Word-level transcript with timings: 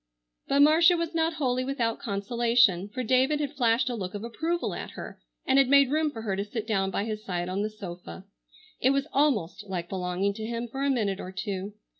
But 0.47 0.61
Marcia 0.63 0.97
was 0.97 1.13
not 1.13 1.33
wholly 1.35 1.63
without 1.63 1.99
consolation, 1.99 2.89
for 2.89 3.03
David 3.03 3.39
had 3.39 3.53
flashed 3.53 3.87
a 3.87 3.93
look 3.93 4.15
of 4.15 4.23
approval 4.23 4.73
at 4.73 4.89
her 4.89 5.21
and 5.45 5.59
had 5.59 5.67
made 5.69 5.91
room 5.91 6.09
for 6.09 6.23
her 6.23 6.35
to 6.35 6.43
sit 6.43 6.65
down 6.65 6.89
by 6.89 7.03
his 7.03 7.23
side 7.23 7.47
on 7.47 7.61
the 7.61 7.69
sofa. 7.69 8.25
It 8.79 8.89
was 8.89 9.05
almost 9.13 9.63
like 9.67 9.89
belonging 9.89 10.33
to 10.33 10.43
him 10.43 10.67
for 10.67 10.83
a 10.83 10.89
minute 10.89 11.19
or 11.19 11.31
two. 11.31 11.73